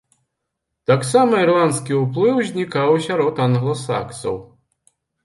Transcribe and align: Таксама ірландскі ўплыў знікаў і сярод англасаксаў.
Таксама 0.91 1.41
ірландскі 1.43 1.93
ўплыў 2.03 2.39
знікаў 2.47 2.89
і 3.01 3.05
сярод 3.09 3.43
англасаксаў. 3.47 4.35